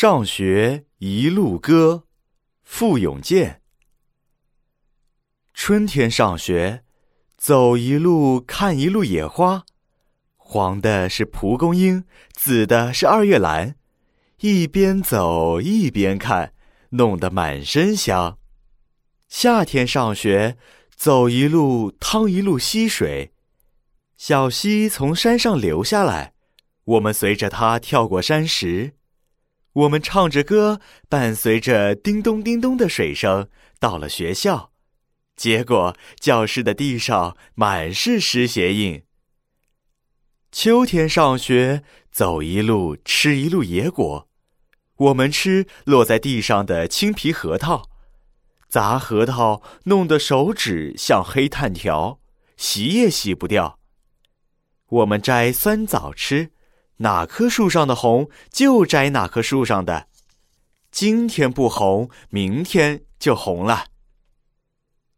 [0.00, 2.04] 上学一路歌，
[2.62, 3.62] 傅永健。
[5.52, 6.84] 春天上学，
[7.36, 9.64] 走一路看一路野花，
[10.36, 13.74] 黄的是蒲公英，紫的是二月兰，
[14.38, 16.54] 一边走一边看，
[16.90, 18.38] 弄得满身香。
[19.28, 20.56] 夏天上学，
[20.94, 23.32] 走一路趟一路溪水，
[24.16, 26.34] 小溪从山上流下来，
[26.84, 28.94] 我们随着它跳过山石。
[29.72, 33.48] 我们唱着歌，伴随着叮咚叮咚的水声，
[33.78, 34.72] 到了学校，
[35.36, 39.02] 结果教室的地上满是湿鞋印。
[40.50, 44.28] 秋天上学，走一路吃一路野果，
[44.96, 47.90] 我们吃落在地上的青皮核桃，
[48.68, 52.18] 砸核桃弄得手指像黑炭条，
[52.56, 53.78] 洗也洗不掉。
[54.88, 56.50] 我们摘酸枣吃。
[56.98, 60.08] 哪棵树上的红，就摘哪棵树上的。
[60.90, 63.86] 今天不红，明天就红了。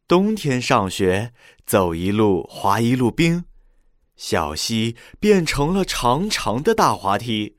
[0.07, 1.33] 冬天上学，
[1.65, 3.45] 走一路滑一路冰，
[4.17, 7.57] 小溪变成了长长的大滑梯。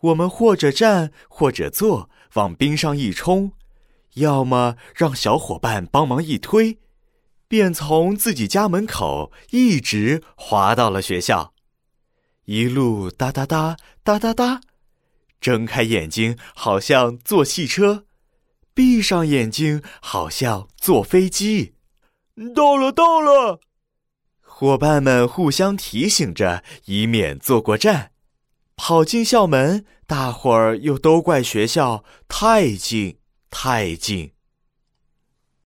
[0.00, 3.52] 我们或者站，或者坐，往冰上一冲，
[4.14, 6.78] 要么让小伙伴帮忙一推，
[7.48, 11.53] 便从自己家门口一直滑到了学校。
[12.46, 14.60] 一路哒哒哒哒哒哒，
[15.40, 18.04] 睁开眼睛好像坐汽车，
[18.74, 21.72] 闭上眼睛好像坐飞机。
[22.54, 23.60] 到了，到了！
[24.42, 28.12] 伙伴们互相提醒着，以免坐过站。
[28.76, 34.33] 跑进校门，大伙儿又都怪学校太近太近。